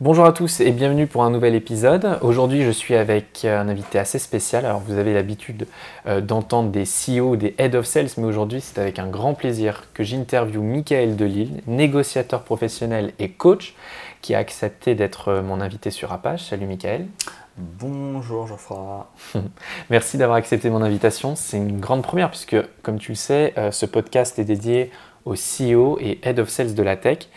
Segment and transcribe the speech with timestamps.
[0.00, 2.20] Bonjour à tous et bienvenue pour un nouvel épisode.
[2.22, 4.64] Aujourd'hui, je suis avec un invité assez spécial.
[4.64, 5.66] Alors, vous avez l'habitude
[6.06, 9.86] euh, d'entendre des CEO, des Head of Sales, mais aujourd'hui, c'est avec un grand plaisir
[9.94, 13.74] que j'interviewe Michael Delille, négociateur professionnel et coach,
[14.22, 16.44] qui a accepté d'être euh, mon invité sur Apache.
[16.44, 17.08] Salut Michael.
[17.56, 19.10] Bonjour Geoffroy.
[19.90, 21.34] Merci d'avoir accepté mon invitation.
[21.34, 24.92] C'est une grande première puisque, comme tu le sais, euh, ce podcast est dédié
[25.24, 27.28] aux CEO et Head of Sales de la tech.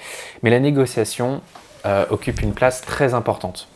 [0.43, 1.41] Mais la négociation,
[1.85, 3.67] euh, occupe une place très importante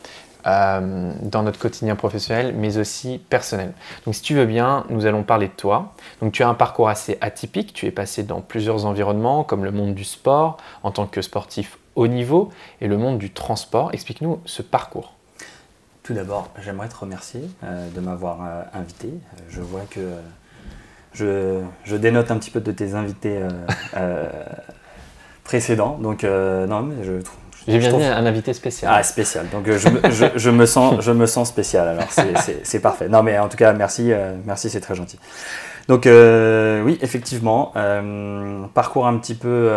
[0.46, 3.74] euh, dans notre quotidien professionnel, mais aussi personnel.
[4.06, 5.94] Donc si tu veux bien, nous allons parler de toi.
[6.22, 9.72] Donc tu as un parcours assez atypique, tu es passé dans plusieurs environnements, comme le
[9.72, 13.90] monde du sport en tant que sportif haut niveau et le monde du transport.
[13.94, 15.14] Explique-nous ce parcours.
[16.04, 18.38] Tout d'abord, j'aimerais te remercier euh, de m'avoir
[18.74, 19.10] invité.
[19.50, 20.14] Je vois que
[21.14, 23.42] je, je, dénote un petit peu de tes invités
[25.44, 25.98] précédents.
[25.98, 28.92] Donc, non, mais je trouve j'ai bien dit un invité spécial.
[28.94, 29.48] Ah, spécial.
[29.52, 31.88] Donc euh, je, je, je, me sens, je me sens spécial.
[31.88, 32.08] Alors
[32.64, 33.10] c'est parfait.
[33.10, 35.20] Non, mais en tout cas, merci, euh, merci, c'est très gentil.
[35.88, 37.74] Donc euh, oui, effectivement,
[38.74, 39.70] parcours un petit peu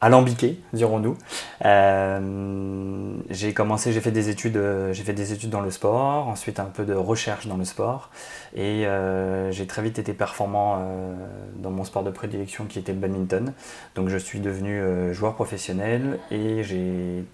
[0.00, 1.16] alambiqué, dirons-nous.
[1.64, 6.28] Euh, j'ai commencé, j'ai fait des études, euh, j'ai fait des études dans le sport,
[6.28, 8.10] ensuite un peu de recherche dans le sport,
[8.54, 10.78] et euh, j'ai très vite été performant
[11.56, 13.52] dans mon sport de prédilection qui était le badminton.
[13.96, 14.80] Donc je suis devenu
[15.12, 17.24] joueur professionnel et j'ai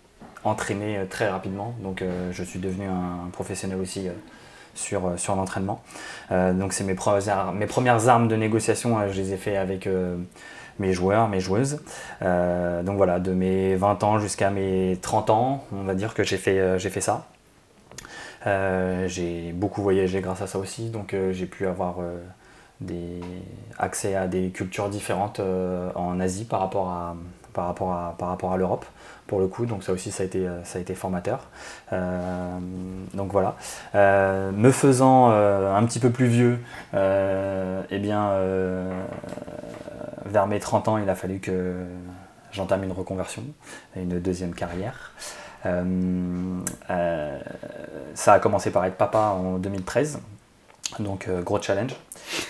[0.44, 1.74] entraîné très rapidement.
[1.82, 4.08] Donc je suis devenu un professionnel aussi
[4.74, 5.82] sur, l'entraînement.
[6.30, 6.96] donc c'est mes,
[7.54, 9.88] mes, premières armes de négociation, je les ai fait avec
[10.78, 11.80] mes joueurs, mes joueuses.
[12.22, 16.22] Euh, donc voilà, de mes 20 ans jusqu'à mes 30 ans, on va dire que
[16.22, 17.26] j'ai fait, euh, fait ça.
[18.46, 21.96] Euh, j'ai beaucoup voyagé grâce à ça aussi, donc j'ai pu avoir
[23.78, 25.40] accès à des cultures différentes
[25.94, 27.16] en Asie par rapport à,
[27.54, 28.84] par rapport à, par rapport à l'Europe
[29.26, 31.48] pour le coup, donc ça aussi ça a été, ça a été formateur.
[31.90, 33.56] donc voilà.
[33.94, 36.58] me faisant un petit peu plus vieux,
[36.92, 38.28] eh bien
[40.24, 41.84] vers mes 30 ans, il a fallu que
[42.52, 43.42] j'entame une reconversion,
[43.96, 45.12] une deuxième carrière.
[45.66, 47.38] Euh, euh,
[48.14, 50.20] ça a commencé par être papa en 2013,
[50.98, 51.94] donc euh, gros challenge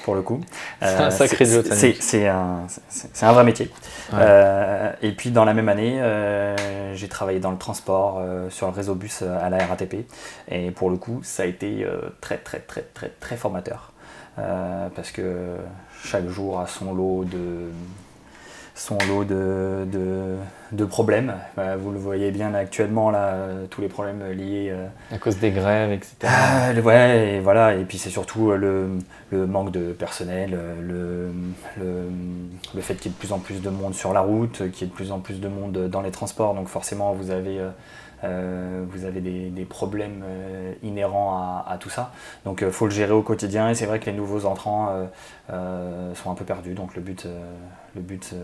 [0.04, 0.40] pour le coup.
[0.80, 2.66] c'est un sacré C'est un,
[3.22, 3.70] un, vrai métier.
[5.02, 6.00] et puis dans la même année,
[6.94, 10.06] j'ai travaillé dans le transport sur le réseau bus à la RATP.
[10.48, 11.86] Et pour le coup, ça a été
[12.20, 13.93] très très très très très formateur.
[14.36, 15.56] Parce que
[16.02, 17.70] chaque jour a son lot de,
[18.74, 19.86] son lot de,
[20.72, 21.34] de, problèmes.
[21.56, 23.36] Bah, vous le voyez bien actuellement, là,
[23.70, 24.70] tous les problèmes liés.
[24.72, 26.16] Euh, à cause des grèves, etc.
[26.24, 27.74] Ah, ouais, et voilà.
[27.74, 28.98] Et puis c'est surtout le,
[29.30, 31.30] le, manque de personnel, le,
[31.78, 32.10] le,
[32.74, 34.82] le fait qu'il y ait de plus en plus de monde sur la route, qu'il
[34.82, 36.54] y ait de plus en plus de monde dans les transports.
[36.54, 37.60] Donc forcément, vous avez.
[37.60, 37.70] Euh,
[38.24, 41.36] euh, vous avez des, problèmes euh, inhérents
[41.66, 42.12] à, tout ça.
[42.44, 45.08] Donc il euh, faut le gérer au quotidien et c'est vrai que les nouveaux entrants
[45.48, 46.74] sont un peu perdus.
[46.74, 47.26] Donc le but,
[47.94, 48.34] le but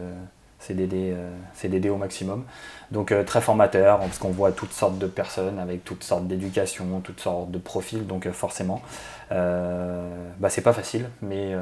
[0.59, 2.45] c'est d'aider au maximum.
[2.91, 7.21] Donc très formateur, parce qu'on voit toutes sortes de personnes avec toutes sortes d'éducation, toutes
[7.21, 8.83] sortes de profils, donc forcément,
[9.31, 11.55] bah, c'est pas facile, mais,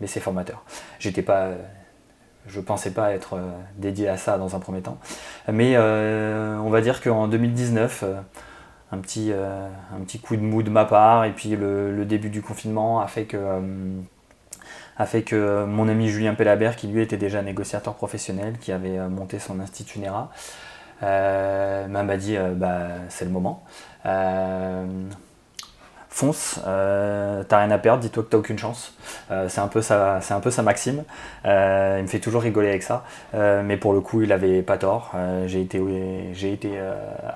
[0.00, 0.64] mais c'est formateur.
[0.98, 1.50] J'étais pas
[2.46, 4.98] je ne pensais pas être euh, dédié à ça dans un premier temps.
[5.50, 8.14] Mais euh, on va dire qu'en 2019, euh,
[8.90, 12.42] un, petit, un petit coup de mou de ma part et puis le, début du
[12.42, 13.38] confinement a fait que,
[14.98, 18.98] a fait que mon ami Julien Pellabert, qui lui était déjà négociateur professionnel, qui avait
[19.08, 20.30] monté son institut NERA,
[21.00, 23.64] m'a dit bah, c'est le moment
[26.12, 28.94] fonce, euh, t'as rien à perdre, dis-toi que t'as aucune chance.
[29.30, 31.04] Euh, c'est un peu sa, c'est un peu sa maxime.
[31.46, 34.78] Euh, il me fait toujours rigoler avec ça, mais pour le coup, il avait pas
[34.78, 35.12] tort.
[35.46, 35.80] j'ai été,
[36.34, 36.78] j'ai été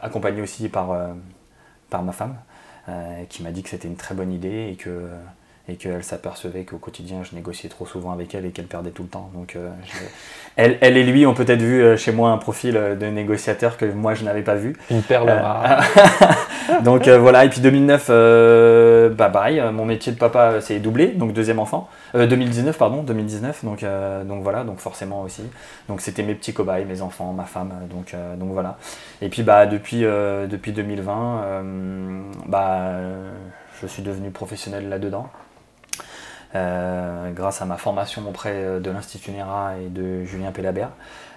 [0.03, 0.95] accompagné aussi par,
[1.91, 2.37] par ma femme,
[3.29, 5.09] qui m'a dit que c'était une très bonne idée et que
[5.69, 9.03] et qu'elle s'apercevait qu'au quotidien je négociais trop souvent avec elle et qu'elle perdait tout
[9.03, 9.31] le temps.
[9.35, 9.69] Donc euh,
[10.55, 13.77] elle, elle, et lui ont peut-être vu euh, chez moi un profil euh, de négociateur
[13.77, 14.77] que moi je n'avais pas vu.
[14.91, 15.83] Une perle rare.
[16.85, 18.09] donc voilà, et puis 2009,
[19.17, 21.89] bah pareil, mon métier de papa s'est doublé, donc deuxième enfant.
[22.15, 23.85] 2019, pardon, 2019, donc,
[24.25, 25.43] donc voilà, donc forcément aussi.
[25.89, 28.79] Donc c'était mes petits cobayes, mes enfants, ma femme, donc, donc voilà.
[29.21, 31.63] Et puis bah depuis, depuis 2020,
[32.47, 32.93] bah,
[33.81, 35.29] je suis devenu professionnel là-dedans.
[37.35, 40.91] Grâce à ma formation auprès de l'Institut NERA et de Julien Pellabert.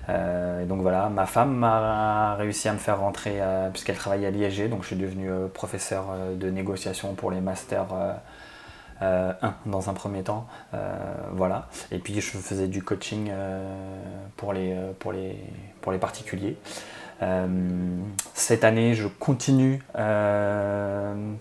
[0.10, 3.40] et donc voilà, ma femme a réussi à me faire rentrer,
[3.72, 6.06] puisqu'elle travaille à l'ISG, donc je suis devenu professeur
[6.36, 7.88] de négociation pour les masters
[9.02, 10.48] euh, un dans un premier temps.
[10.74, 10.94] Euh,
[11.32, 11.70] voilà.
[11.92, 13.64] Et puis je faisais du coaching euh,
[14.36, 16.58] pour les particuliers.
[18.34, 19.82] Cette année, je continue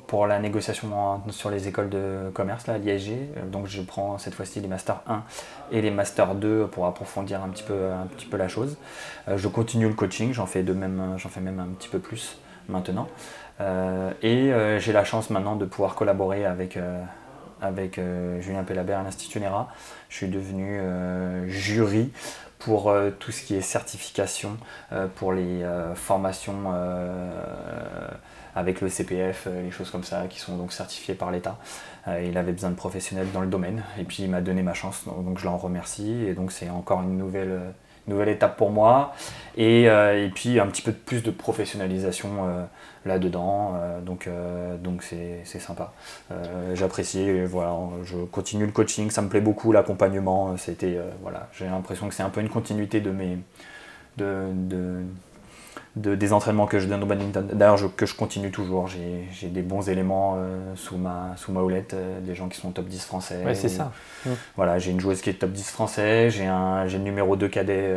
[0.07, 3.49] pour la négociation sur les écoles de commerce, à l'IAG.
[3.51, 5.23] Donc, je prends cette fois-ci les Master 1
[5.71, 8.77] et les Master 2 pour approfondir un petit peu, un petit peu la chose.
[9.29, 12.39] je continue le coaching, j'en fais, de même, j'en fais même un petit peu plus
[12.69, 13.09] maintenant.
[14.23, 16.77] et j'ai la chance maintenant de pouvoir collaborer avec,
[17.61, 19.69] avec euh, Julien Pellabert à l'Institut NERA.
[20.09, 22.11] Je suis devenu euh, jury
[22.59, 24.57] pour euh, tout ce qui est certification,
[25.17, 25.65] pour les
[25.95, 26.73] formations
[28.55, 31.59] avec le CPF, les choses comme ça, qui sont donc certifiées par l'État.
[32.07, 35.05] il avait besoin de professionnels dans le domaine, et puis il m'a donné ma chance,
[35.07, 36.25] donc je l'en remercie.
[36.25, 37.61] Et donc c'est encore une nouvelle,
[38.09, 39.15] nouvelle étape pour moi.
[39.57, 42.69] Et, et, puis un petit peu plus de professionnalisation
[43.09, 43.75] là-dedans.
[43.75, 45.93] Euh, donc euh, donc c'est sympa.
[46.31, 50.57] Euh, j'apprécie, voilà, je continue le coaching, ça me plaît beaucoup l'accompagnement.
[50.57, 53.39] C'était voilà, j'ai l'impression que c'est un peu une continuité de mes
[54.17, 55.03] de,
[56.01, 57.47] des entraînements que je donne au badminton.
[57.53, 58.89] D'ailleurs, que je continue toujours.
[58.89, 60.39] J'ai des bons éléments
[60.75, 63.43] sous, ma, sous ma houlette, des gens qui sont top 10 français.
[63.45, 63.93] Ouais, c'est ça.
[64.57, 67.97] Voilà, j'ai une joueuse qui est top 10 français, j'ai le numéro 2 cadet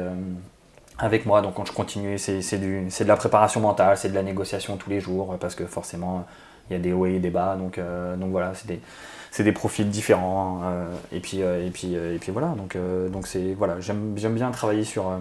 [0.97, 1.41] avec moi.
[1.41, 4.99] Donc quand je continue, c'est de la préparation mentale, c'est de la négociation tous les
[4.99, 6.25] jours, parce que forcément,
[6.69, 7.55] il y a des hauts et des bas.
[7.55, 10.61] Donc, euh, donc voilà, c'est des, des, profils différents.
[10.63, 12.77] Euh, et, puis, euh, et, puis, et puis voilà, donc
[13.11, 13.27] donc
[13.57, 15.11] voilà, j'aime bien travailler sur,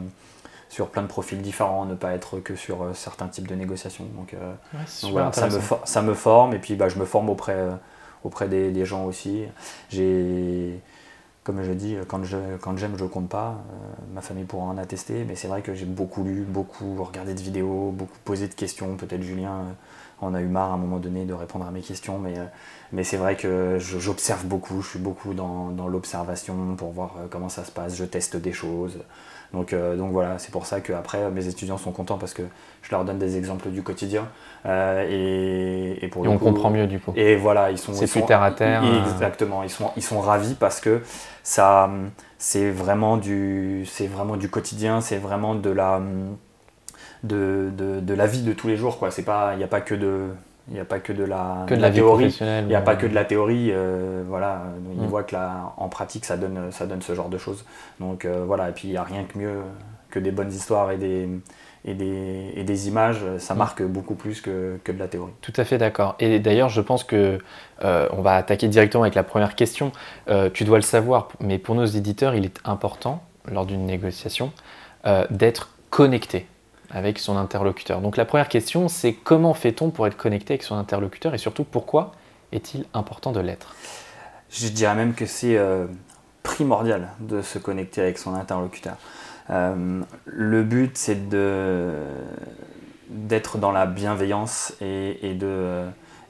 [0.70, 4.06] sur plein de profils différents, ne pas être que sur certains types de négociations.
[4.17, 4.34] Donc,
[5.11, 7.69] voilà, ça me, ça me forme, et puis bah, je me forme auprès,
[8.25, 9.44] auprès des, des gens aussi.
[9.90, 10.81] J'ai
[11.43, 13.56] comme je dis, quand j'aime, quand je ne compte pas.
[13.72, 17.34] Euh, ma famille pourra en attester, mais c'est vrai que j'ai beaucoup lu, beaucoup regardé
[17.34, 18.94] de vidéos, beaucoup posé de questions.
[18.96, 19.72] Peut-être Julien euh,
[20.26, 22.44] en a eu marre à un moment donné de répondre à mes questions, mais, euh,
[22.93, 27.49] mais c'est vrai que j'observe beaucoup, je suis beaucoup dans, dans l'observation pour voir comment
[27.49, 28.99] ça se passe, je teste des choses.
[29.52, 32.43] Donc, euh, donc voilà, c'est pour ça qu'après, mes étudiants sont contents parce que
[32.82, 34.29] je leur donne des exemples du quotidien.
[34.67, 37.12] Euh, et, pour on comprend mieux du coup.
[37.17, 37.93] Et voilà, ils sont.
[37.93, 38.82] C'est plus terre à terre.
[38.85, 39.12] Euh.
[39.12, 41.02] Exactement, ils sont, ils sont ravis parce que
[41.43, 41.91] ça,
[42.38, 46.00] c'est vraiment du, c'est vraiment du quotidien, c'est vraiment de la,
[47.25, 49.11] de, de, de, la vie de tous les jours quoi.
[49.11, 50.29] C'est pas, il n'y a pas que de
[50.70, 52.37] il n'y a pas que de la, que de la, théorie.
[52.40, 53.70] Il n'y a pas que de la théorie.
[53.72, 54.62] Euh, voilà,
[54.94, 55.06] il mm.
[55.06, 57.64] voit que en pratique, ça donne, ça donne ce genre de choses.
[57.99, 59.62] Donc euh, voilà, et puis il n'y a rien que mieux
[60.11, 61.28] que des bonnes histoires et des,
[61.84, 63.19] et des, et des images.
[63.38, 63.58] Ça mm.
[63.58, 65.32] marque beaucoup plus que, que, de la théorie.
[65.40, 66.14] Tout à fait d'accord.
[66.20, 67.38] Et d'ailleurs, je pense que
[67.84, 69.90] euh, on va attaquer directement avec la première question.
[70.55, 74.52] tu dois le savoir, mais pour nos éditeurs, il est important lors d'une négociation
[75.31, 76.46] d'être connecté
[76.91, 78.01] avec son interlocuteur.
[78.01, 81.65] Donc la première question, c'est comment fait-on pour être connecté avec son interlocuteur et surtout
[81.65, 82.13] pourquoi
[82.53, 83.75] est-il important de l'être?
[84.51, 85.87] Je dirais même que c'est euh,
[86.43, 88.97] primordial de se connecter avec son interlocuteur.
[89.51, 91.29] Euh, le but, c'est
[93.09, 95.85] d'être dans la bienveillance et, de,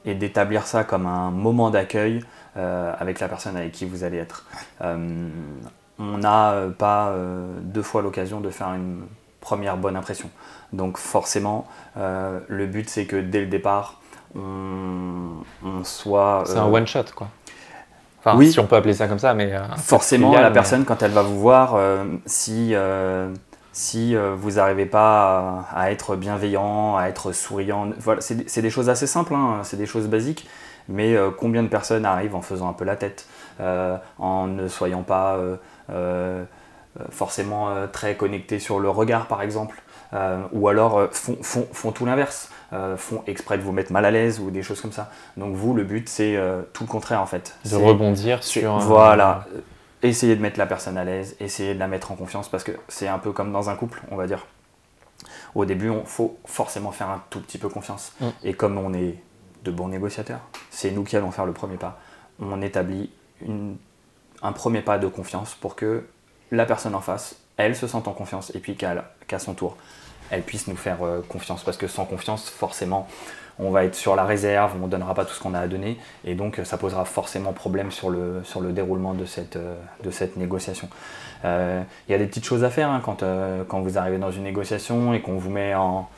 [0.05, 2.21] et d'établir ça comme un moment d'accueil
[2.57, 4.47] euh, avec la personne avec qui vous allez être.
[4.83, 7.15] on n'a pas
[7.63, 9.03] deux fois l'occasion de faire une
[9.41, 10.31] première bonne impression.
[10.73, 11.67] Donc forcément,
[11.97, 14.01] euh, le but c'est que dès le départ,
[14.37, 15.43] on,
[15.83, 16.45] soit...
[16.47, 17.29] C'est un euh, one-shot quoi.
[18.21, 19.53] Enfin, oui, si on peut appeler ça comme ça, mais...
[19.55, 21.79] Euh, forcément, la personne, quand elle va vous voir,
[22.27, 22.75] si,
[23.73, 29.07] si vous n'arrivez pas à, être bienveillant, à être souriant, voilà, c'est des choses assez
[29.07, 30.47] simples, hein, c'est des choses basiques,
[30.91, 33.27] mais combien de personnes arrivent en faisant un peu la tête,
[34.19, 35.39] en ne soyant pas
[37.11, 39.83] forcément très connectés sur le regard, par exemple
[40.13, 43.93] euh, ou alors euh, font, font, font tout l'inverse, euh, font exprès de vous mettre
[43.93, 45.11] mal à l'aise ou des choses comme ça.
[45.37, 46.39] Donc vous, le but, c'est
[46.73, 47.57] tout le contraire en fait.
[47.71, 48.79] De rebondir sur...
[48.79, 49.47] Voilà,
[50.03, 52.73] essayer de mettre la personne à l'aise, essayer de la mettre en confiance, parce que
[52.89, 54.47] c'est un peu comme dans un couple, on va dire.
[55.55, 58.13] Au début, il faut forcément faire un tout petit peu confiance.
[58.21, 58.27] Mm.
[58.45, 59.17] Et comme on est
[59.65, 62.01] de bons négociateurs, c'est nous qui allons faire le premier pas.
[62.41, 63.11] On établit
[63.47, 63.77] une,
[64.43, 66.05] un premier pas de confiance pour que
[66.51, 69.77] la personne en face, elle se sente en confiance et puis qu'à son tour,
[70.31, 71.63] elle puisse nous faire euh, confiance.
[71.63, 73.09] Parce que sans confiance, forcément,
[73.59, 75.67] on va être sur la réserve, on ne donnera pas tout ce qu'on a à
[75.67, 79.77] donner, et donc ça posera forcément problème sur le, déroulement de cette, euh,
[80.37, 80.89] négociation.
[81.45, 84.45] Euh, il y a des petites choses à faire hein, quand, vous arrivez dans une
[84.45, 86.09] négociation et qu'on vous met en,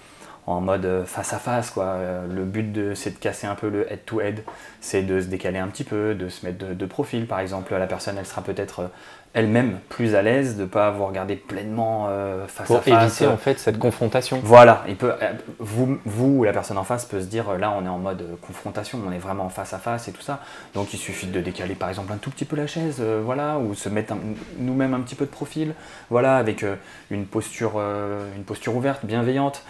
[0.47, 1.71] en mode face à face.
[1.71, 1.97] Quoi.
[2.29, 4.45] Le but, c'est de casser un peu le head-to-head,
[4.81, 7.27] c'est de se décaler un petit peu, de se mettre de profil.
[7.27, 8.91] Par exemple, la personne, elle sera peut-être
[9.35, 12.85] elle-même plus à l'aise de ne pas vous regarder pleinement euh, face à face.
[12.85, 14.41] Pour éviter en fait cette confrontation.
[14.43, 17.73] Voilà, il peut, euh, vous, vous ou la personne en face peut se dire là
[17.75, 20.41] on est en mode confrontation, on est vraiment face à face et tout ça.
[20.75, 23.59] Donc il suffit de décaler par exemple un tout petit peu la chaise, euh, voilà,
[23.59, 24.15] ou se mettre
[24.59, 25.75] nous-mêmes un petit peu de profil,
[26.11, 26.65] voilà, avec
[27.11, 27.81] une, posture,
[28.37, 29.65] une posture ouverte, bienveillante.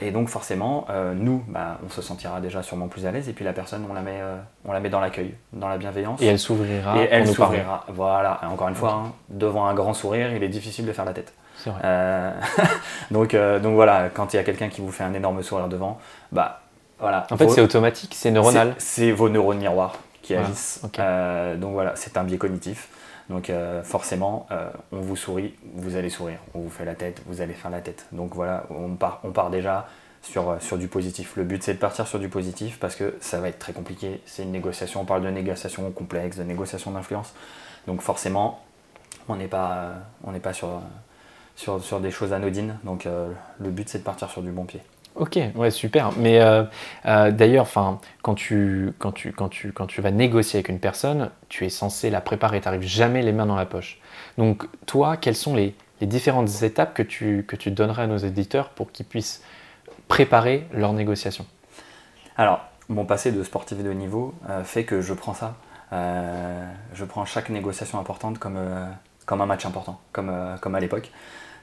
[0.00, 3.44] et donc forcément, nous, bah, on se sentira déjà sûrement plus à l'aise et puis
[3.44, 4.20] la personne, on la met,
[4.64, 6.20] on la met dans l'accueil, dans la bienveillance.
[6.22, 6.98] Et elle s'ouvrira.
[6.98, 7.84] Et elle s'ouvrira.
[7.88, 8.92] Voilà, et encore une fois.
[8.92, 11.32] Hein, devant un grand sourire, il est difficile de faire la tête.
[11.66, 11.80] Vrai.
[11.84, 12.32] Euh,
[13.10, 15.68] donc, euh, donc voilà, quand il y a quelqu'un qui vous fait un énorme sourire
[15.68, 15.98] devant,
[16.30, 16.60] bah
[16.98, 17.26] voilà.
[17.30, 18.74] En fait, c'est automatique, c'est neuronal.
[18.78, 20.82] C'est vos neurones miroirs qui agissent.
[20.98, 22.88] Euh, donc voilà, c'est un biais cognitif.
[23.30, 23.50] Donc
[23.84, 24.46] forcément,
[24.90, 26.38] on vous sourit, vous allez sourire.
[26.54, 28.06] On vous fait la tête, vous allez faire la tête.
[28.12, 29.88] Donc voilà, on part, on part déjà
[30.22, 31.34] sur, sur du positif.
[31.36, 34.20] Le but, c'est de partir sur du positif parce que ça va être très compliqué.
[34.26, 37.32] C'est une négociation, on parle de négociation complexe, de négociation d'influence.
[37.86, 38.60] Donc forcément,
[39.28, 40.80] on n'est pas, on n'est pas sur,
[41.56, 42.78] sur, sur, des choses anodines.
[42.84, 44.80] Donc euh, le but c'est de partir sur du bon pied.
[45.14, 46.10] Ok, ouais, super.
[46.16, 46.64] Mais euh,
[47.04, 50.80] euh, d'ailleurs, enfin, quand tu, quand, tu, quand, tu, quand tu vas négocier avec une
[50.80, 52.60] personne, tu es censé la préparer.
[52.60, 54.00] Tu n'arrives jamais les mains dans la poche.
[54.38, 58.16] Donc, toi, quelles sont les, les, différentes étapes que tu, que tu donnerais à nos
[58.16, 59.42] éditeurs pour qu'ils puissent
[60.08, 61.44] préparer leur négociation?
[62.38, 65.56] Alors, mon passé de sportif de haut niveau fait que je prends ça.
[65.92, 68.58] je prends chaque négociation importante comme
[69.26, 71.10] comme un match important, comme, euh, comme à l'époque.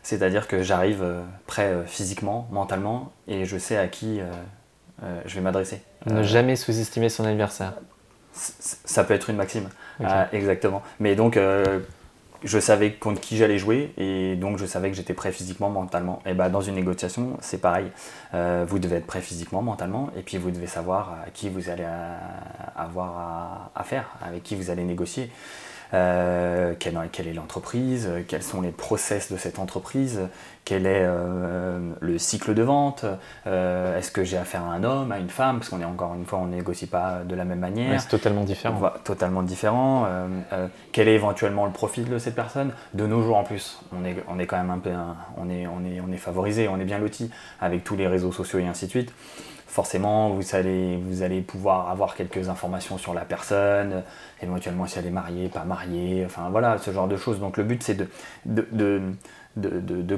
[0.04, 4.22] C'est-à-dire que j'arrive euh, prêt euh, physiquement, mentalement, et je sais à qui
[5.26, 5.82] je vais m'adresser.
[6.08, 7.74] Ne jamais sous-estimer son adversaire.
[8.34, 9.70] Ça peut être une maxime,
[10.34, 10.84] exactement.
[11.00, 11.40] Mais donc,
[12.44, 16.22] je savais contre qui j'allais jouer, et donc je savais que j'étais prêt physiquement, mentalement.
[16.26, 17.90] Et bah, dans une négociation, c'est pareil.
[18.34, 21.88] vous devez être prêt physiquement, mentalement, et puis vous devez savoir à qui vous allez
[22.76, 25.32] avoir à, à faire, avec qui vous allez négocier.
[25.94, 30.22] Euh, quelle, est l'entreprise, quels sont les process de cette entreprise,
[30.64, 33.06] quel est euh, le cycle de vente,
[33.48, 36.14] euh, est-ce que j'ai affaire à un homme, à une femme, parce qu'on est encore
[36.14, 38.00] une fois, on ne négocie pas de la même manière.
[38.00, 38.92] c'est totalement différent.
[39.04, 40.08] totalement différent.
[40.92, 44.16] quel est éventuellement le profil de cette personne De nos jours en plus, on est,
[44.28, 44.92] on est quand même un peu,
[45.38, 47.32] on, est, on, est, on est favorisé, on est bien loti
[47.62, 49.12] avec tous les réseaux sociaux et ainsi de suite
[49.70, 54.04] forcément, vous allez, vous allez pouvoir avoir quelques informations sur la personne,
[54.42, 57.40] éventuellement si elle est mariée, pas mariée, enfin voilà, ce genre de choses.
[57.40, 57.96] Donc le but, c'est
[58.46, 59.02] de,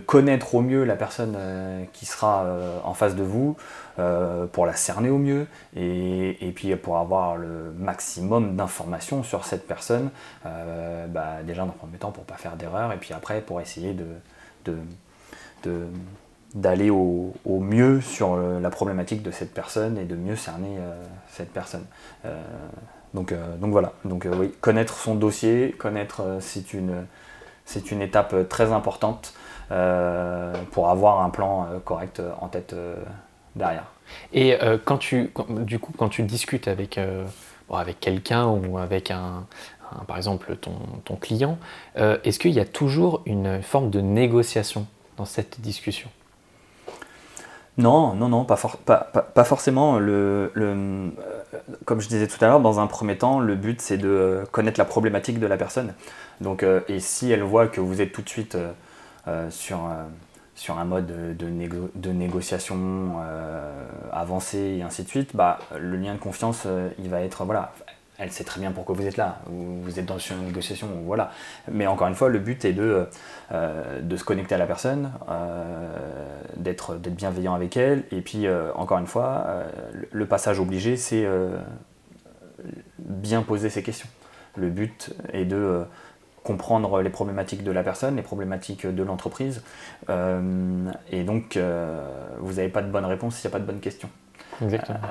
[0.06, 3.58] connaître au mieux la personne euh, qui sera euh, en face de vous,
[4.00, 9.68] euh, pour la cerner au mieux, et, puis pour avoir le maximum d'informations sur cette
[9.68, 10.12] personne,
[10.44, 13.60] bah, déjà dans un premier temps pour ne pas faire d'erreur, et puis après pour
[13.60, 14.78] essayer de
[16.54, 21.02] d'aller au, mieux sur euh, la problématique de cette personne et de mieux cerner euh,
[21.30, 21.86] cette personne.
[22.26, 22.42] Euh,
[23.14, 27.06] donc, donc voilà, donc oui, connaître son dossier, connaître c'est une,
[27.66, 29.34] c'est une étape très importante
[30.72, 32.74] pour avoir un plan correct en tête
[33.58, 33.84] derrière.
[34.32, 36.98] Et quand tu, du coup, quand tu discutes avec,
[37.70, 39.46] avec quelqu'un ou avec un,
[40.08, 41.58] par exemple ton, ton client,
[41.98, 46.10] est-ce qu'il y a toujours une forme de négociation dans cette discussion?
[47.82, 49.98] Non, non, non, pas, forcément.
[50.00, 51.10] Euh,
[51.86, 54.80] comme je disais tout à l'heure, dans un premier temps, le but c'est de connaître
[54.80, 55.94] la problématique de la personne.
[56.40, 58.58] Donc, euh, et si elle voit que vous êtes tout de suite
[59.28, 59.80] euh, sur,
[60.70, 61.08] un mode
[61.38, 61.50] de,
[61.96, 63.16] de négociation
[64.12, 66.68] avancé et ainsi de suite, bah, le lien de confiance,
[67.00, 67.74] il va être voilà,
[68.22, 71.32] elle sait très bien pourquoi vous êtes là, vous êtes dans une négociation, voilà.
[71.72, 73.08] Mais encore une fois, le but est de,
[73.52, 75.90] euh, se connecter à la personne, euh,
[76.56, 79.64] d'être bienveillant avec elle, et puis euh, encore une fois,
[80.12, 81.28] le passage obligé, c'est
[83.00, 84.10] bien poser ses questions.
[84.56, 85.84] Le but est de
[86.44, 89.64] comprendre les problématiques de la personne, les problématiques de l'entreprise,
[90.10, 91.58] et donc
[92.40, 94.10] vous n'avez pas de bonne réponse s'il n'y a pas de bonne question.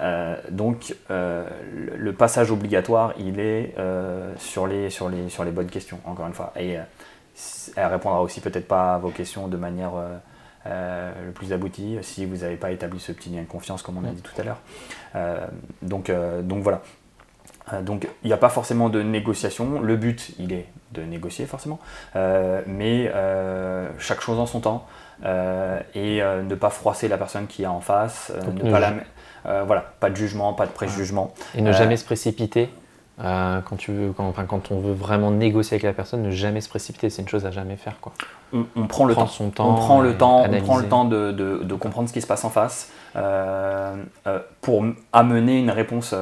[0.03, 1.49] Euh, donc, euh,
[1.97, 6.27] le, passage obligatoire, il est euh, sur, les, sur, les, sur les bonnes questions, encore
[6.27, 6.53] une fois.
[6.59, 6.77] Et
[7.77, 9.93] elle répondra aussi peut-être pas à vos questions de manière
[10.67, 14.05] le plus aboutie si vous n'avez pas établi ce petit lien de confiance, comme on
[14.05, 14.61] a dit tout à l'heure.
[15.81, 16.83] donc, donc voilà.
[17.83, 19.81] Donc il n'y a pas forcément de négociation.
[19.81, 21.79] Le but, il est de négocier forcément,
[22.67, 23.11] mais
[23.99, 24.87] chaque chose en son temps.
[25.25, 29.01] et ne pas froisser la personne qui est en face, ne pas la, euh,
[29.45, 31.33] voilà, pas de jugement, pas de préjugement.
[31.55, 32.71] Et ne jamais euh, se précipiter.
[33.23, 36.31] Euh, quand, tu veux, quand, enfin, quand on veut vraiment négocier avec la personne, ne
[36.31, 38.01] jamais se précipiter, c'est une chose à jamais faire.
[38.01, 38.13] Quoi.
[38.53, 39.27] On, prend le temps.
[39.27, 39.71] Son temps.
[39.71, 42.45] On prend le temps, on prend le temps de, de, comprendre ce qui se passe
[42.45, 42.91] en face.
[44.63, 46.15] pour amener une réponse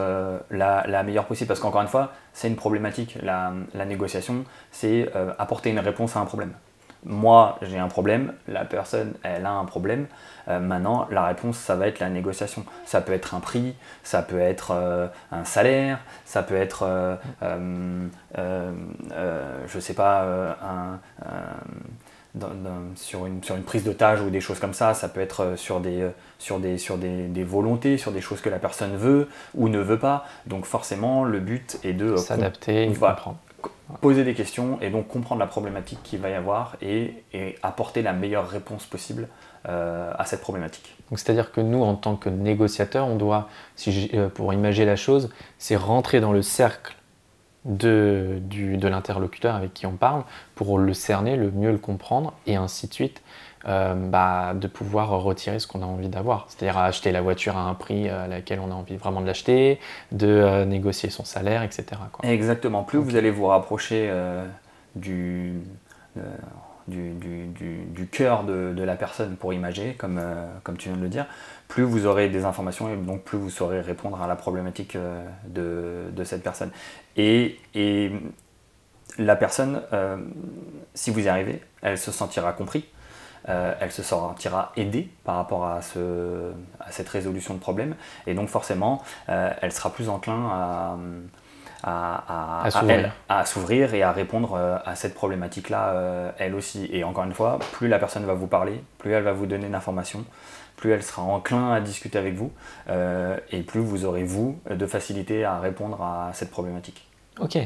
[0.50, 1.48] la, meilleure possible.
[1.48, 3.16] Parce qu'encore une fois, c'est une problématique.
[3.22, 6.52] La, la négociation, c'est apporter une réponse à un problème.
[7.04, 10.06] Moi, j'ai un problème, la personne, elle a un problème.
[10.48, 12.64] Euh, maintenant, la réponse, ça va être la négociation.
[12.84, 16.84] Ça peut être un prix, ça peut être euh, un salaire, ça peut être,
[17.42, 18.06] euh,
[19.66, 20.26] je sais pas,
[22.96, 25.80] sur, une, sur une prise d'otage ou des choses comme ça, ça peut être sur,
[25.80, 29.68] des, sur, des, sur des, des, volontés, sur des choses que la personne veut ou
[29.68, 30.24] ne veut pas.
[30.46, 33.36] Donc forcément, le but est de s'adapter et comprendre
[34.00, 37.24] poser des questions et donc comprendre la problématique qu'il va y avoir et,
[37.62, 39.28] apporter la meilleure réponse possible
[39.68, 40.94] euh, à cette problématique.
[41.10, 43.48] c'est-à-dire que nous, en tant que négociateurs, on doit,
[43.88, 46.96] euh, pour imaginer la chose, c'est rentrer dans le cercle
[47.64, 48.40] de
[48.86, 50.22] l'interlocuteur avec qui on parle
[50.54, 53.22] pour le cerner, le mieux le comprendre et ainsi de suite.
[53.68, 56.46] Euh, bah, de pouvoir retirer ce qu'on a envie d'avoir.
[56.48, 59.78] C'est-à-dire acheter la voiture à un prix à laquelle on a envie vraiment de l'acheter,
[60.10, 61.84] de euh, négocier son salaire, etc.
[62.22, 62.82] Exactement.
[62.82, 64.46] Plus vous allez vous rapprocher euh,
[64.94, 65.60] du,
[66.86, 70.18] du, du, cœur de, de, la personne pour imager, comme,
[70.62, 71.26] comme tu viens de le dire,
[71.66, 74.96] plus vous aurez des informations et donc plus vous saurez répondre à la problématique
[75.46, 76.70] de, de cette personne.
[77.18, 78.12] Et, et
[79.18, 79.82] la personne,
[80.94, 82.86] si vous y arrivez, elle se sentira compris
[83.48, 85.80] euh, elle se sentira aidée par rapport à,
[86.90, 87.94] cette résolution de problème.
[88.26, 90.98] Et donc forcément, euh, elle sera plus enclin
[91.82, 92.64] à,
[93.44, 96.88] s'ouvrir et à répondre euh, à cette problématique-là, elle aussi.
[96.92, 99.68] Et encore une fois, plus la personne va vous parler, plus elle va vous donner
[99.68, 100.24] d'informations,
[100.76, 102.52] plus elle sera enclin à discuter avec vous,
[102.88, 107.08] et plus vous aurez, vous, de facilité à répondre à cette problématique.
[107.40, 107.58] Ok.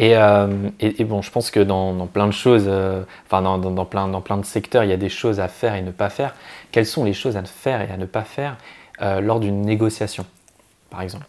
[0.00, 4.20] Euh, et, bon, je pense que dans, plein de choses, euh, enfin dans, plein, dans
[4.20, 6.34] plein de secteurs, il y a des choses à faire et ne pas faire.
[6.70, 8.56] Quelles sont les choses à faire et à ne pas faire
[9.00, 10.24] euh, lors d'une négociation,
[10.90, 11.26] par exemple?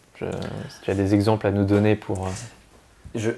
[0.84, 2.30] Tu as des exemples à nous donner pour...
[3.14, 3.32] Je,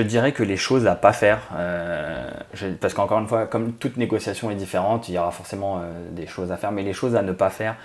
[0.00, 1.40] dirais que les choses à pas faire,
[2.80, 6.50] parce qu'encore une fois, comme toute négociation est différente, il y aura forcément des choses
[6.50, 7.76] à faire, mais les choses à ne pas faire,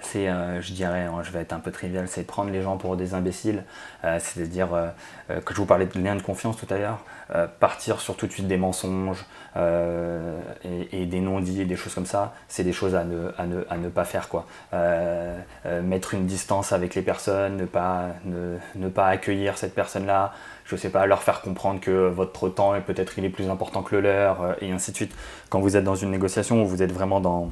[0.00, 2.76] c'est, euh, je dirais, hein, je vais être un peu trivial, c'est prendre les gens
[2.76, 3.64] pour des imbéciles,
[4.04, 7.04] euh, c'est-à-dire euh, que je vous parlais de lien de confiance tout à l'heure,
[7.60, 12.34] partir sur tout de suite des mensonges et, des non-dits et des choses comme ça,
[12.48, 14.28] c'est des choses à ne, à ne, à ne pas faire.
[14.28, 14.46] Quoi.
[15.82, 20.32] mettre une distance avec les personnes, ne pas, ne, ne pas accueillir cette personne-là,
[20.64, 23.82] je sais pas, leur faire comprendre que votre temps est peut-être il est plus important
[23.82, 25.14] que le leur, et ainsi de suite.
[25.50, 27.50] Quand vous êtes dans une négociation où vous êtes vraiment dans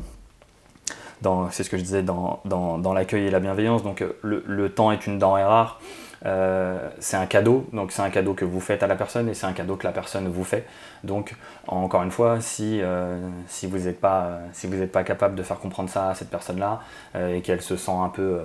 [1.51, 3.83] c'est ce que je disais, dans, dans, l'accueil et la bienveillance.
[3.83, 5.81] Donc euh, le, temps est une denrée rare.
[6.27, 9.35] Euh, c'est un cadeau, donc c'est un cadeau que vous faites à la personne et
[9.35, 10.67] c'est un cadeau que la personne vous fait.
[11.05, 11.35] Donc
[11.69, 15.89] encore une fois, si, euh, si vous n'êtes pas, si pas capable de faire comprendre
[15.89, 16.81] ça à cette personne-là
[17.15, 18.41] et qu'elle se sent un peu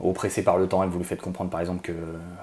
[0.00, 1.92] oppressé par le temps et vous lui faites comprendre par exemple que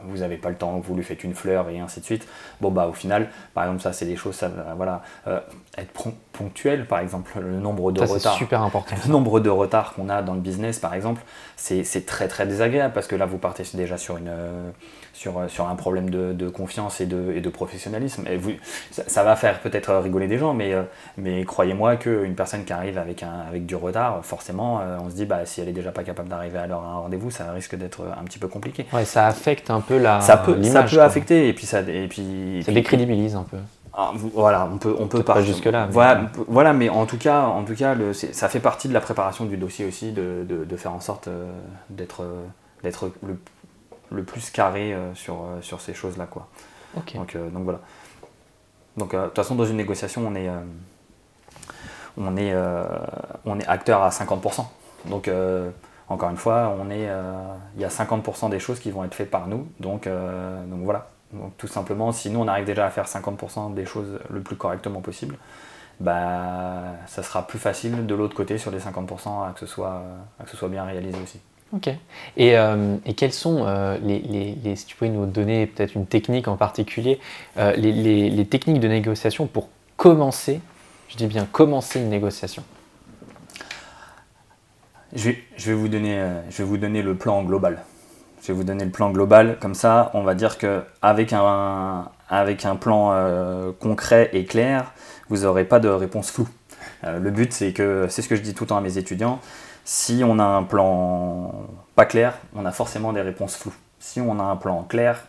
[0.05, 2.27] vous n'avez pas le temps, que vous lui faites une fleur et ainsi de suite,
[2.61, 5.39] bon bah au final, par exemple ça c'est des choses, ça voilà, euh,
[5.77, 5.91] être
[6.31, 8.35] ponctuel par exemple, le nombre de retards.
[8.35, 8.95] super important.
[9.05, 11.21] Le nombre de retards qu'on a dans le business par exemple,
[11.57, 14.31] c'est très très désagréable parce que là vous partez déjà sur une
[15.13, 18.25] sur, euh, sur un problème de, de confiance et de, et de, professionnalisme.
[18.27, 18.51] Et vous,
[18.91, 20.83] ça, va faire peut-être rigoler des gens, mais, euh,
[21.17, 25.15] mais croyez-moi qu'une personne qui arrive avec, un, avec du retard, forcément, euh, on se
[25.15, 27.51] dit, bah, si elle est déjà pas capable d'arriver à l'heure à un rendez-vous, ça
[27.51, 28.85] risque d'être un petit peu compliqué.
[28.93, 30.21] Ouais, ça affecte un peu la.
[30.21, 31.81] Ça peut, ça peut affecter, et puis ça.
[31.81, 33.57] Et puis, ça décrédibilise un peu.
[33.93, 35.87] Ah, voilà, on peut, on peut pas jusque là.
[35.91, 39.01] Voilà, voilà, mais en tout cas, en tout cas, le, ça fait partie de la
[39.01, 41.27] préparation du dossier aussi, de, de, de faire en sorte
[41.89, 42.23] d'être,
[42.83, 43.37] d'être le
[44.11, 46.27] le plus carré euh, sur, euh, sur ces choses-là.
[46.27, 46.47] Quoi.
[47.15, 47.79] Donc, euh, donc voilà.
[48.97, 50.49] Donc de toute façon, dans une négociation, on est,
[52.17, 52.53] on est,
[53.45, 54.65] on est acteur à 50%.
[55.05, 55.31] Donc
[56.11, 57.07] encore une fois, on est,
[57.75, 59.67] il y a 50% des choses qui vont être faites par nous.
[59.79, 61.07] Donc, donc voilà.
[61.33, 64.55] Donc, tout simplement, si nous on arrive déjà à faire 50% des choses le plus
[64.55, 65.37] correctement possible,
[66.01, 70.01] bah, ça sera plus facile de l'autre côté sur les 50% à que, ce soit,
[70.39, 71.39] à que ce soit bien réalisé aussi.
[71.73, 71.89] Ok.
[72.35, 76.05] Et, euh, et quelles sont euh, les, les, Si tu pouvais nous donner peut-être une
[76.05, 77.19] technique en particulier,
[77.57, 80.59] euh, les, les, techniques de négociation pour commencer,
[81.07, 82.63] je dis bien commencer une négociation
[85.13, 87.83] je vais, je vais, vous, donner, le plan global.
[88.41, 92.65] Je vais vous donner le plan global, comme ça, on va dire qu'avec un, avec
[92.65, 94.93] un plan concret et clair,
[95.29, 96.49] vous n'aurez pas de réponse floue.
[97.03, 99.39] le but, c'est que, c'est ce que je dis tout le temps à mes étudiants,
[99.83, 101.53] si on a un plan
[101.95, 103.75] pas clair, on a forcément des réponses floues.
[103.99, 105.25] Si on a un plan clair,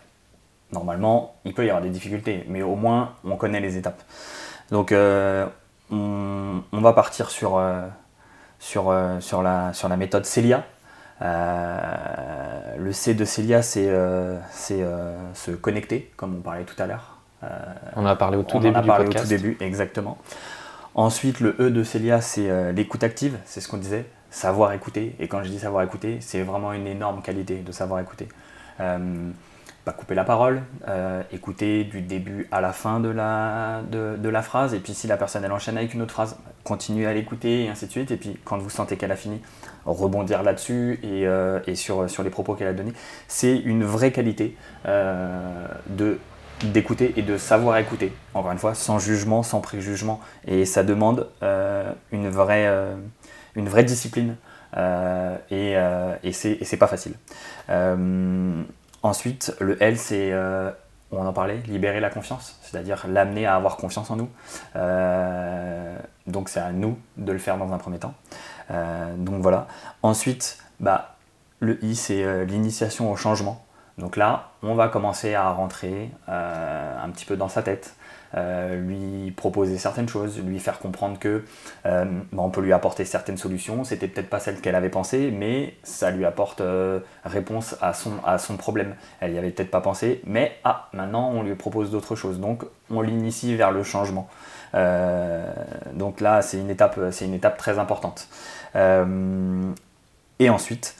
[0.72, 4.02] normalement, il peut y avoir des difficultés, mais au moins, on connaît les étapes.
[4.70, 5.46] Donc, euh,
[5.90, 7.82] on, va partir sur, euh,
[8.62, 10.64] sur, sur, la, sur la méthode Celia.
[11.20, 13.90] le C de Celia, c'est
[15.34, 17.18] se connecter, comme on parlait tout à l'heure.
[17.96, 20.18] on a parlé au tout on début en a parlé au tout début, exactement.
[20.94, 25.14] Ensuite, le E de Celia, c'est l'écoute active, c'est ce qu'on disait, savoir écouter.
[25.20, 28.28] Et quand je dis savoir écouter, c'est vraiment une énorme qualité de savoir écouter.
[28.80, 29.30] Euh,
[29.84, 34.42] pas couper la parole, euh, écouter du début à la fin de la, de, la
[34.42, 37.64] phrase, et puis si la personne elle enchaîne avec une autre phrase, continuer à l'écouter,
[37.64, 39.40] et ainsi de suite, et puis quand vous sentez qu'elle a fini,
[39.84, 42.92] rebondir là-dessus et, euh, et, sur, sur les propos qu'elle a donnés.
[43.28, 46.18] C'est une vraie qualité de
[46.64, 51.28] d'écouter et de savoir écouter, encore une fois, sans jugement, sans préjugement, et ça demande
[52.12, 52.70] une, vraie,
[53.56, 54.36] une vraie discipline,
[55.50, 55.74] et,
[56.22, 57.14] et c'est pas facile.
[59.02, 60.70] Ensuite, le L, c'est, euh,
[61.10, 64.28] on en parlait, libérer la confiance, c'est-à-dire l'amener à avoir confiance en nous.
[64.76, 65.41] Euh,
[66.32, 68.14] donc c'est à nous de le faire dans un premier temps.
[68.70, 69.68] Euh, donc voilà.
[70.02, 71.16] Ensuite, bah,
[71.60, 73.64] le I, c'est l'initiation au changement.
[73.98, 77.94] Donc là, on va commencer à rentrer un petit peu dans sa tête,
[78.34, 81.44] euh, lui proposer certaines choses, lui faire comprendre que
[81.84, 83.84] euh, bah, on peut lui apporter certaines solutions.
[83.84, 88.12] C'était peut-être pas celle qu'elle avait pensé, mais ça lui apporte euh, réponse à son,
[88.24, 88.94] à son problème.
[89.20, 92.40] Elle y avait peut-être pas pensé, mais ah, maintenant on lui propose d'autres choses.
[92.40, 94.28] Donc on l'initie vers le changement.
[94.74, 98.28] Donc là, c'est une étape, c'est une étape très importante.
[98.74, 100.96] et ensuite,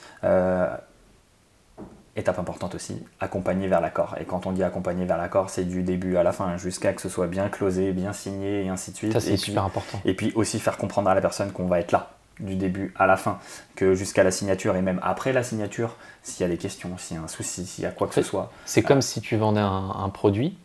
[2.15, 4.15] étape importante aussi, accompagner vers l'accord.
[4.19, 7.01] Et quand on dit accompagner vers l'accord, c'est du début à la fin, jusqu'à que
[7.01, 9.13] ce soit bien closé, bien signé, et ainsi de suite.
[9.13, 9.99] Ça, c'est super important.
[10.05, 13.07] Et puis aussi faire comprendre à la personne qu'on va être là, du début à
[13.07, 13.39] la fin,
[13.75, 17.17] que jusqu'à la signature, et même après la signature, s'il y a des questions, s'il
[17.17, 18.51] y a un souci, s'il y a quoi que ce soit.
[18.65, 20.57] C'est comme si tu vendais un, produit.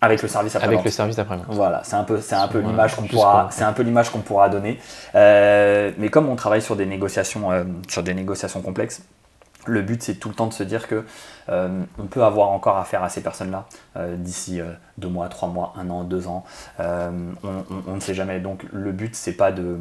[0.00, 2.60] Avec le service après Avec le service après Voilà, c'est un peu, c'est un peu
[2.60, 4.78] l'image qu'on pourra, c'est un peu l'image qu'on pourra donner.
[5.14, 9.02] Euh, mais comme on travaille sur des négociations, euh, sur des négociations complexes,
[9.66, 11.04] le but, c'est tout le temps de se dire que
[11.48, 13.66] euh, on peut avoir encore affaire à ces personnes-là
[14.14, 14.60] d'ici
[14.96, 16.44] deux mois, trois mois, un an, deux ans.
[16.78, 18.38] On, ne sait jamais.
[18.38, 19.76] Donc le but, c'est pas de,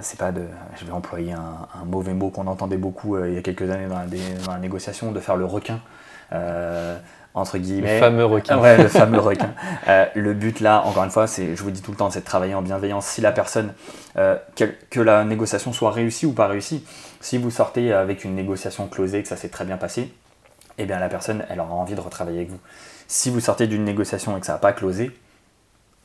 [0.00, 0.42] c'est pas de,
[0.78, 4.52] je vais employer un, mauvais mot qu'on entendait beaucoup il y a quelques années dans
[4.52, 5.80] la, négociation, de faire le requin
[7.36, 7.94] entre guillemets.
[7.94, 8.58] Le fameux requin.
[8.58, 9.54] Ouais, le fameux requin.
[9.86, 12.24] le but là, encore une fois, c'est, je vous dis tout le temps, c'est de
[12.24, 13.06] travailler en bienveillance.
[13.06, 13.72] Si la personne,
[14.16, 16.84] que, la négociation soit réussie ou pas réussie,
[17.20, 20.12] si vous sortez avec une négociation closée, que ça s'est très bien passé,
[20.78, 22.60] eh bien la personne, elle aura envie de retravailler avec vous.
[23.06, 25.12] Si vous sortez d'une négociation et que ça n'a pas closé,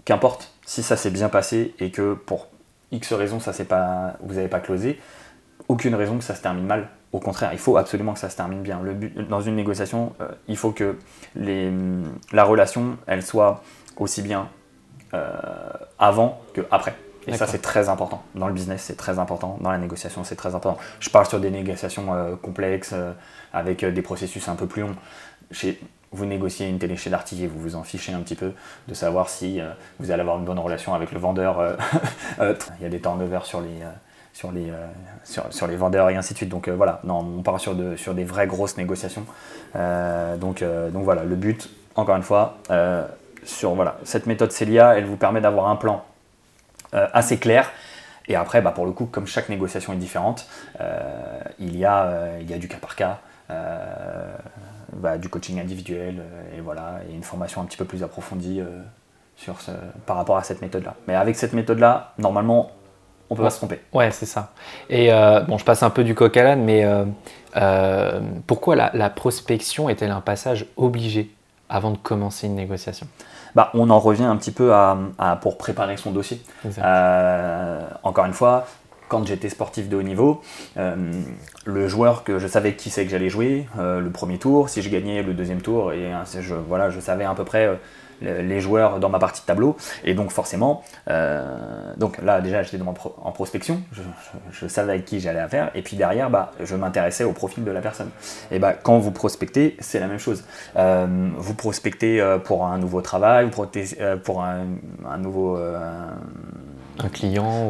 [0.06, 2.48] qu'importe, si ça s'est bien passé et que pour
[2.92, 5.00] X raisons ça pas, vous n'avez pas closé,
[5.68, 6.90] aucune raison que ça se termine mal.
[7.14, 8.80] Au contraire, il faut absolument que ça se termine bien.
[8.82, 10.98] Le but, dans une négociation, euh, il faut que
[11.36, 11.72] les,
[12.32, 13.64] la relation, elle soit
[13.98, 14.48] aussi bien
[15.14, 15.30] euh,
[16.00, 16.96] avant que après.
[17.28, 18.24] Et ça, c'est très important.
[18.34, 19.58] Dans le business, c'est très important.
[19.62, 20.78] Dans la négociation, c'est très important.
[21.00, 22.96] Je parle sur des négociations euh, complexes,
[23.54, 24.96] avec des processus un peu plus longs.
[25.52, 25.80] Chez,
[26.14, 28.54] vous négociez une télé chez et vous vous en fichez un petit peu
[28.88, 29.60] de savoir si
[30.00, 31.78] vous allez avoir une bonne relation avec le vendeur.
[32.40, 33.82] Il y a des turnovers sur les,
[34.34, 34.72] sur, les,
[35.24, 36.50] sur, sur, les vendeurs et ainsi de suite.
[36.50, 39.26] Donc voilà, non, on part sur, de, sur des vraies grosses négociations.
[39.74, 42.58] donc, donc voilà, le but, encore une fois,
[43.44, 46.04] sur voilà, cette méthode Celia, elle vous permet d'avoir un plan
[46.94, 47.72] euh, assez clair.
[48.28, 50.48] Et après, bah, pour le coup, comme chaque négociation est différente,
[50.80, 53.20] euh, il, y a, euh, il y a du cas par cas,
[54.94, 56.22] bah, du coaching individuel,
[56.56, 58.62] et voilà, et une formation un petit peu plus approfondie
[59.36, 59.72] sur ce,
[60.06, 60.96] par rapport à cette méthode-là.
[61.08, 62.72] Mais avec cette méthode-là, normalement,
[63.32, 63.80] on peut pas se tromper.
[63.94, 64.52] Ouais, c'est ça.
[64.90, 65.10] Et
[65.48, 66.86] bon, je passe un peu du coq à l'âne, mais
[68.46, 71.32] pourquoi la, la prospection est-elle un passage obligé
[71.70, 73.08] avant de commencer une négociation?
[73.56, 74.98] Bah, on en revient un petit peu à,
[75.42, 76.42] pour préparer son dossier.
[76.78, 78.66] Euh, encore une fois,
[79.10, 80.42] quand j'étais sportif de haut niveau,
[80.78, 80.96] euh,
[81.66, 84.82] le joueur que je savais qui c'est que j'allais jouer, euh, le premier tour, si
[84.82, 87.78] je gagnais le deuxième tour, et je, voilà, je savais à peu près
[88.22, 89.76] les joueurs dans ma partie de tableau.
[90.04, 93.82] Et donc forcément, euh, donc là déjà j'étais en prospection,
[94.52, 95.72] je, savais avec qui j'allais affaire.
[95.76, 98.10] Et puis derrière, bah, je m'intéressais au profil de la personne.
[98.52, 100.44] Et bah, quand vous prospectez, c'est la même chose.
[100.78, 103.50] Euh, vous prospectez euh, pour un nouveau travail,
[104.24, 105.58] pour un, nouveau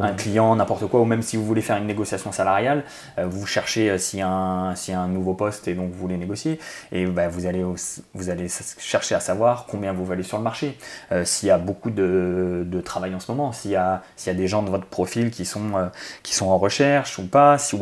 [0.04, 2.84] Un client, n'importe quoi, ou même si vous voulez faire une négociation salariale,
[3.18, 6.60] euh, vous cherchez euh, s'il y, a un nouveau poste et donc vous voulez négocier,
[6.92, 8.48] et bah, vous, allez
[8.80, 10.78] chercher à savoir combien vous valez sur le marché,
[11.12, 14.64] euh, s'il y a beaucoup de, travail en ce moment, s'il y, a, des gens
[14.64, 15.90] de votre profil qui sont,
[16.24, 17.78] sont en recherche ou pas, si,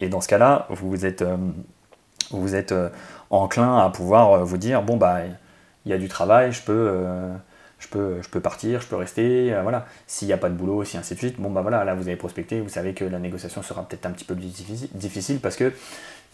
[0.00, 1.24] et, dans ce cas-là, vous êtes,
[2.30, 2.74] vous êtes
[3.30, 5.18] enclin à pouvoir vous dire, bon, bah,
[5.84, 7.02] il y a du travail, je peux
[7.82, 9.86] je peux, partir, je peux rester, voilà.
[10.06, 12.08] S'il n'y a pas de boulot, si ainsi de suite, bon bah voilà, là vous
[12.08, 15.72] avez prospecté, vous savez que la négociation sera peut-être un petit peu difficile parce que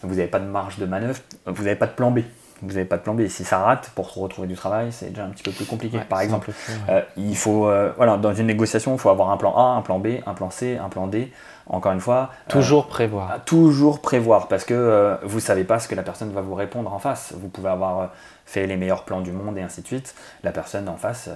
[0.03, 2.19] vous n'avez pas de marge de manœuvre, vous n'avez pas de plan B
[2.61, 3.27] vous n'avez pas de plan B.
[3.27, 5.99] Si ça rate, pour retrouver du travail, c'est déjà un petit peu plus compliqué.
[6.07, 6.51] Par exemple,
[6.89, 9.81] euh, il faut, euh, voilà, dans une négociation, il faut avoir un plan A, un
[9.81, 11.31] plan B, un plan C, un plan D.
[11.67, 13.43] Encore une fois, euh, toujours prévoir.
[13.45, 16.91] Toujours prévoir, parce que vous ne savez pas ce que la personne va vous répondre
[16.91, 17.33] en face.
[17.37, 18.09] Vous pouvez avoir
[18.45, 20.15] fait les meilleurs plans du monde et ainsi de suite.
[20.43, 21.29] La personne en face,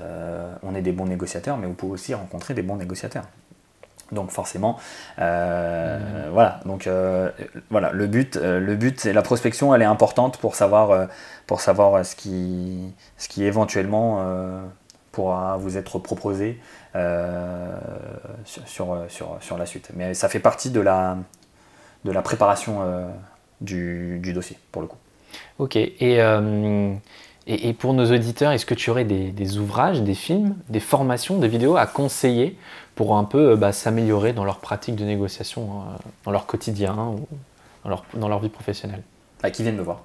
[0.64, 3.26] on est des bons négociateurs, mais vous pouvez aussi rencontrer des bons négociateurs.
[4.12, 4.78] Donc forcément,
[5.20, 6.60] euh, voilà.
[6.66, 7.32] Donc euh,
[7.70, 11.08] voilà, le but, euh, le but, la prospection, elle est importante pour savoir,
[11.50, 14.24] ce qui, ce qui éventuellement
[15.12, 16.60] pourra vous être proposé
[18.46, 18.96] sur,
[19.58, 19.90] la suite.
[19.96, 21.18] Mais ça fait partie de la,
[22.24, 22.82] préparation
[23.62, 24.98] du, du, dossier pour le coup.
[25.60, 25.78] Ok.
[27.46, 31.48] Et, pour nos auditeurs, est-ce que tu aurais des, ouvrages, des films, des formations, des
[31.48, 32.58] vidéos à conseiller
[32.96, 37.28] pour un peu bah, s'améliorer dans leur pratique de négociation, euh, dans leur quotidien ou
[37.84, 39.02] dans leur, dans leur vie professionnelle?
[39.42, 40.04] Bah, Qui viennent me voir.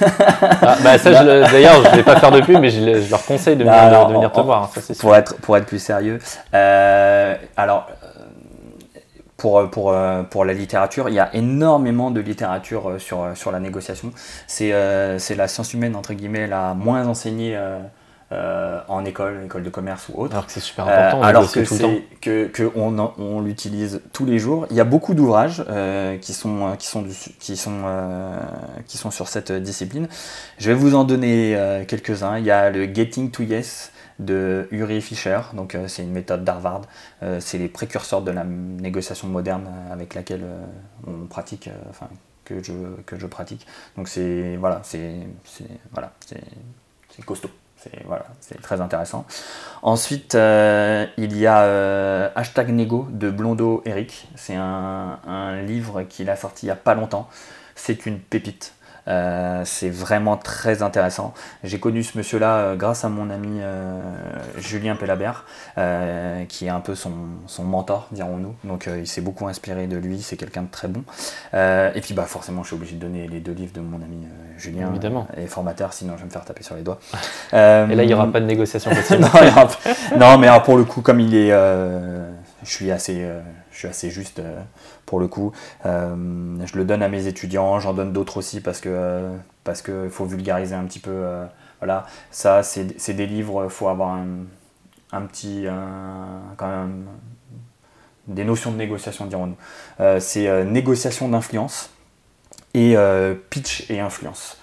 [0.00, 3.64] Ah, bah, d'ailleurs, je ne vais pas faire de pub, mais je, leur conseille de
[3.64, 4.70] venir, te voir.
[4.70, 6.18] Ça, pour, être, pour être plus sérieux.
[6.54, 7.86] Euh, alors,
[9.40, 11.08] pour, pour, euh, pour la littérature.
[11.08, 14.12] Il y a énormément de littérature euh, sur, euh, sur la négociation.
[14.46, 17.58] C'est la science humaine, entre guillemets, la moins enseignée
[18.32, 20.32] en école, école de commerce ou autre.
[20.34, 21.22] Alors que c'est super important.
[21.22, 21.60] alors que,
[22.20, 24.66] que, que, on, on l'utilise tous les jours.
[24.70, 25.64] Il y a beaucoup d'ouvrages
[26.20, 27.04] qui, sont, qui, sont,
[27.38, 27.82] qui, sont,
[28.86, 30.08] qui sont sur cette discipline.
[30.58, 32.38] Je vais vous en donner quelques-uns.
[32.38, 33.90] Il y a le Getting to Yes
[34.20, 36.82] de Uri Fischer, donc euh, c'est une méthode d'Harvard,
[37.22, 40.64] euh, c'est les précurseurs de la négociation moderne avec laquelle euh,
[41.06, 42.08] on pratique, enfin
[42.44, 42.72] que je,
[43.06, 43.66] que je pratique.
[43.96, 45.14] Donc c'est voilà, c'est
[45.92, 47.50] voilà, c'est costaud.
[47.82, 48.26] C'est voilà,
[48.62, 49.24] très intéressant.
[49.82, 54.28] Ensuite, il y a Hashtag Nego de Blondeau Eric.
[54.36, 57.28] C'est un livre qu'il a sorti il n'y a pas longtemps.
[57.74, 58.74] C'est une pépite.
[59.08, 61.34] Euh, c'est vraiment très intéressant.
[61.64, 64.00] J'ai connu ce monsieur-là euh, grâce à mon ami euh,
[64.58, 65.44] Julien Pellabert,
[66.48, 67.12] qui est un peu son,
[67.62, 68.54] mentor, dirons-nous.
[68.64, 71.02] Donc il s'est beaucoup inspiré de lui, c'est quelqu'un de très bon.
[71.54, 74.26] et puis bah, forcément, je suis obligé de donner les deux livres de mon ami
[74.56, 75.26] Julien, Évidemment.
[75.36, 76.98] et formateur, sinon je vais me faire taper sur les doigts.
[77.52, 79.24] et là, il n'y aura pas de négociation possible.
[80.16, 81.50] non, mais pour le coup, comme il est...
[81.50, 83.26] je suis assez,
[83.70, 84.40] je suis assez juste
[85.10, 85.52] pour le coup.
[85.86, 86.14] Euh,
[86.64, 90.08] je le donne à mes étudiants, j'en donne d'autres aussi parce que euh, parce qu'il
[90.08, 91.10] faut vulgariser un petit peu.
[91.10, 91.44] Euh,
[91.80, 94.16] voilà, ça c'est des livres, faut avoir
[95.12, 95.64] un, petit
[96.56, 97.06] quand même
[98.28, 99.56] des notions de négociation dirons-nous.
[100.20, 101.88] c'est négociation d'influence
[102.74, 102.96] et
[103.48, 104.58] pitch et influence.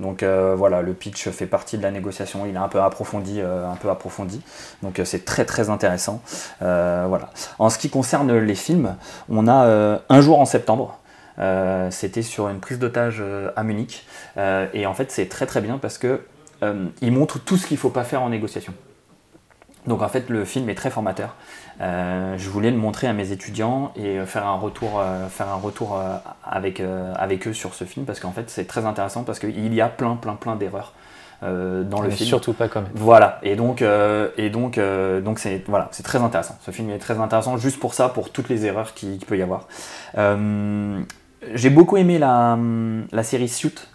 [0.00, 3.40] Donc euh, voilà, le pitch fait partie de la négociation, il est un peu approfondi,
[3.40, 4.40] euh, un peu approfondi.
[4.82, 6.22] Donc euh, c'est très très intéressant.
[6.60, 7.30] voilà.
[7.58, 8.96] En ce qui concerne les films,
[9.28, 10.98] on a un jour en septembre.
[11.90, 13.22] C'était sur une prise d'otage
[13.56, 14.04] à Munich.
[14.36, 16.20] et en fait, c'est très très bien parce que
[17.00, 18.74] il montre tout ce qu'il ne faut pas faire en négociation.
[19.86, 21.34] Donc en fait, le film est très formateur.
[21.80, 25.48] Euh, je voulais le montrer à mes étudiants et euh, faire un retour, euh, faire
[25.48, 25.98] un retour
[26.44, 26.82] avec,
[27.14, 29.88] avec eux sur ce film parce qu'en fait c'est très intéressant parce qu'il y a
[29.88, 30.92] plein plein plein d'erreurs
[31.42, 32.28] dans le film.
[32.28, 32.84] Surtout pas comme.
[32.94, 34.78] Voilà et donc et donc
[35.24, 36.58] donc c'est voilà c'est très intéressant.
[36.60, 39.42] Ce film est très intéressant juste pour ça pour toutes les erreurs qu'il peut y
[39.42, 39.68] avoir.
[41.54, 42.58] J'ai beaucoup aimé la,
[43.10, 43.88] la série Suit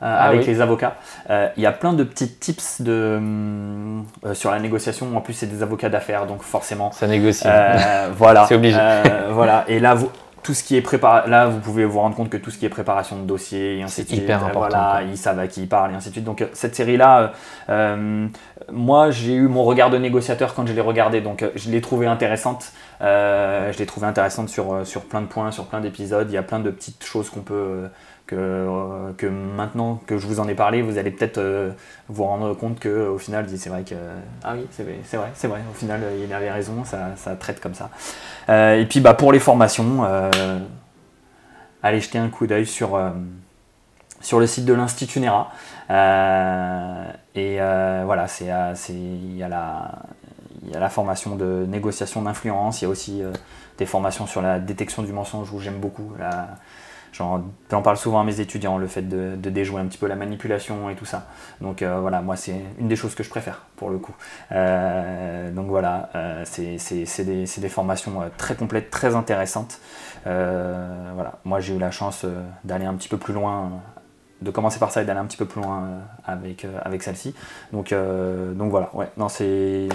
[0.00, 0.96] ah avec les avocats.
[1.28, 5.14] Euh, il y a plein de petits tips de, euh, sur la négociation.
[5.16, 6.90] En plus, c'est des avocats d'affaires, donc forcément.
[6.92, 7.46] Ça négocie.
[8.16, 8.46] voilà.
[8.46, 8.78] c'est obligé.
[9.30, 9.64] voilà.
[9.68, 10.10] Et là, vous,
[10.42, 12.64] tout ce qui est préparation, là vous pouvez vous rendre compte que tout ce qui
[12.64, 15.62] est préparation de dossier et ainsi de suite, hyper important, voilà, ils savent à qui
[15.62, 16.24] ils parlent et ainsi de suite.
[16.24, 17.32] Donc cette série là,
[18.72, 22.06] moi j'ai eu mon regard de négociateur quand je l'ai regardé, donc je l'ai trouvé
[22.06, 22.72] intéressante.
[23.02, 26.26] je l'ai trouvé intéressante sur, sur plein de points, sur plein d'épisodes.
[26.30, 27.90] Il y a plein de petites choses qu'on peut
[28.32, 31.70] euh, que, maintenant que je vous en ai parlé, vous allez peut-être euh,
[32.08, 33.94] vous rendre compte que au final, c'est vrai que
[34.44, 35.60] ah oui, c'est vrai, c'est vrai.
[35.70, 37.90] Au final, il avait raison, ça, traite comme ça.
[38.48, 40.04] Euh, et puis, bah pour les formations,
[41.82, 43.00] allez jeter un coup d'œil sur
[44.20, 45.52] sur le site de l'Institut Nera.
[47.34, 47.58] et
[48.04, 48.46] voilà, c'est
[48.90, 49.92] il y a la
[50.62, 53.22] il y a la formation de négociation d'influence, il y a aussi
[53.78, 56.48] des formations sur la détection du mensonge où j'aime beaucoup la,
[57.12, 60.90] J'en parle souvent à mes étudiants, le fait de, déjouer un petit peu la manipulation
[60.90, 61.26] et tout ça.
[61.60, 64.14] Donc euh, voilà, moi c'est une des choses que je préfère pour le coup.
[64.52, 69.80] Euh, donc voilà, euh, c'est des, des, formations très complètes, très intéressantes.
[70.24, 72.24] voilà, moi j'ai eu la chance
[72.64, 73.82] d'aller un petit peu plus loin
[74.40, 75.88] de commencer par ça et d'aller un petit peu plus loin
[76.24, 77.34] avec, avec celle-ci.
[77.72, 79.88] Donc, donc voilà, ouais, non, c'est,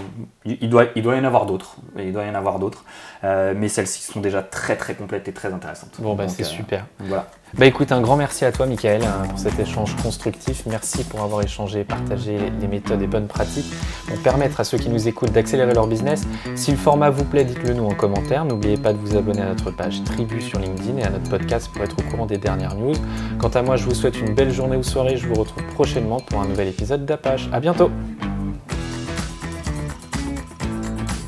[0.46, 2.84] il, doit, il doit y en avoir d'autres, il doit y en avoir d'autres,
[3.24, 5.96] mais celles-ci sont déjà très très complètes et très intéressantes.
[6.00, 6.86] Bon, bah c'est super.
[7.00, 7.28] Voilà.
[7.54, 10.64] Bah écoute, un grand merci à toi, Michael, hein, pour cet échange constructif.
[10.66, 13.72] Merci pour avoir échangé partagé les méthodes et bonnes pratiques
[14.08, 16.28] pour permettre à ceux qui nous écoutent d'accélérer leur business.
[16.56, 18.44] Si le format vous plaît, dites-le nous en commentaire.
[18.44, 21.70] N'oubliez pas de vous abonner à notre page Tribu sur LinkedIn et à notre podcast
[21.72, 22.96] pour être au courant des dernières news.
[23.40, 25.16] Quant à moi, je vous souhaite une belle journée ou soirée.
[25.16, 27.48] Je vous retrouve prochainement pour un nouvel épisode d'Apache.
[27.54, 27.90] À bientôt!